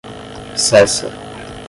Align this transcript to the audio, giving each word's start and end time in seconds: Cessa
Cessa 0.65 1.13